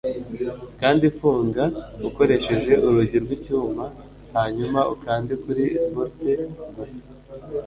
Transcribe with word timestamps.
Kandi 0.81 1.05
funga 1.17 1.63
ukoresheje 2.07 2.73
urugi 2.87 3.17
rwicyuma 3.23 3.83
hanyuma 4.35 4.79
ukande 4.93 5.33
kuri 5.43 5.63
bolt 5.93 6.19
gusa 6.75 7.01